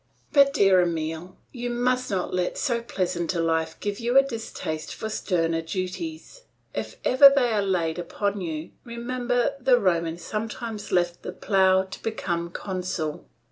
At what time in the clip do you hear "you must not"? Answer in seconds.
1.51-2.33